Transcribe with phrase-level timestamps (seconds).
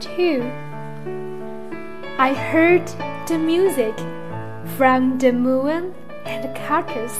[0.00, 0.42] 2.
[2.18, 2.88] I heard
[3.28, 3.96] the music
[4.76, 7.16] from the moon and carcass.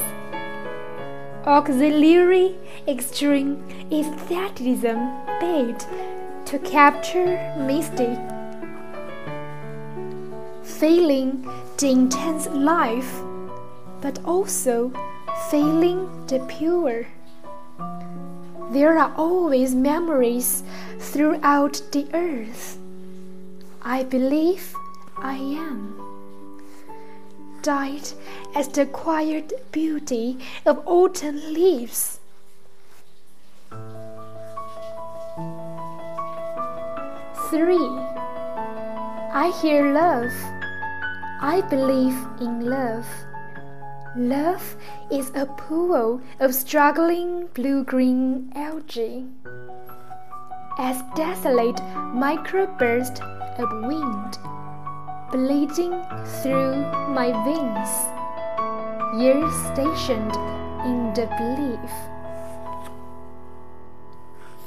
[1.46, 2.56] Auxiliary
[2.88, 4.98] extreme aestheticism
[5.38, 5.86] bait
[6.46, 8.18] to capture mystic.
[10.62, 11.42] Feeling
[11.78, 13.12] the intense life,
[14.00, 14.92] but also
[15.50, 17.06] feeling the pure.
[18.70, 20.62] There are always memories
[20.98, 22.78] throughout the earth.
[23.82, 24.74] I believe
[25.16, 26.06] I am
[27.62, 28.08] died
[28.54, 32.20] as the quiet beauty of autumn leaves.
[37.50, 37.88] Three.
[39.32, 40.32] I hear love.
[41.40, 43.06] I believe in love.
[44.16, 44.76] Love
[45.12, 49.26] is a pool of struggling blue green algae.
[50.78, 51.76] As desolate
[52.18, 53.20] microburst
[53.60, 54.38] of wind
[55.30, 56.02] bleeding
[56.42, 56.82] through
[57.14, 57.90] my veins,
[59.22, 60.34] years stationed
[60.84, 61.94] in the belief.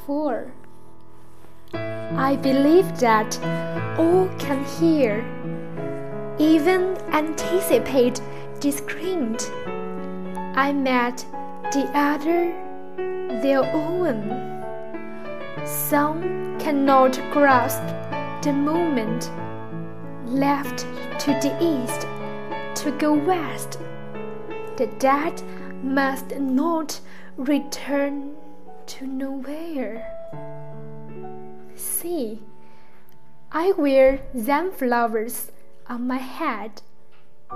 [0.05, 0.53] 4.
[2.21, 3.39] I believe that
[3.97, 5.23] all can hear,
[6.37, 8.19] even anticipate
[8.59, 9.49] discreet.
[10.53, 11.25] I met
[11.71, 12.51] the other
[13.41, 14.19] their own.
[15.65, 17.87] Some cannot grasp
[18.43, 19.31] the moment
[20.25, 20.79] left
[21.19, 22.01] to the east
[22.83, 23.79] to go west.
[24.75, 25.41] The dead
[25.81, 26.99] must not
[27.37, 28.35] return
[28.87, 30.18] to nowhere.
[31.98, 32.40] See,
[33.52, 35.50] I wear sunflowers
[35.86, 36.82] on my head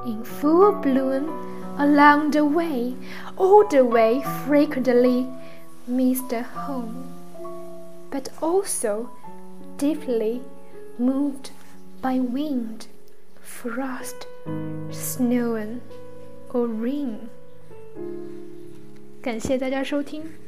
[0.04, 1.28] in full bloom
[1.78, 2.94] along the way,
[3.36, 5.26] all the way frequently
[5.86, 7.12] miss the home,
[8.10, 9.10] but also
[9.76, 10.42] deeply
[10.98, 11.50] moved
[12.00, 12.86] by wind,
[13.40, 14.26] frost,
[14.90, 15.80] snow
[16.52, 17.28] or rain。
[19.22, 20.41] 感谢大家收听。